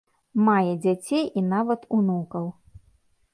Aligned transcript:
Мае 0.45 0.71
дзяцей 0.85 1.25
і 1.41 1.43
нават 1.51 1.85
унукаў. 1.99 2.45